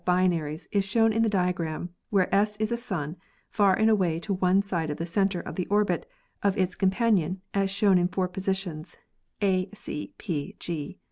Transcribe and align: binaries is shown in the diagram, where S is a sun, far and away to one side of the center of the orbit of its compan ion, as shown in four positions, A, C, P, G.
binaries 0.03 0.65
is 0.71 0.83
shown 0.83 1.13
in 1.13 1.21
the 1.21 1.29
diagram, 1.29 1.87
where 2.09 2.33
S 2.33 2.57
is 2.57 2.71
a 2.71 2.75
sun, 2.77 3.15
far 3.51 3.75
and 3.75 3.87
away 3.87 4.19
to 4.21 4.33
one 4.33 4.63
side 4.63 4.89
of 4.89 4.97
the 4.97 5.05
center 5.05 5.39
of 5.39 5.55
the 5.57 5.67
orbit 5.67 6.09
of 6.41 6.57
its 6.57 6.75
compan 6.75 7.19
ion, 7.19 7.39
as 7.53 7.69
shown 7.69 7.99
in 7.99 8.07
four 8.07 8.27
positions, 8.27 8.97
A, 9.43 9.69
C, 9.75 10.15
P, 10.17 10.55
G. 10.59 10.97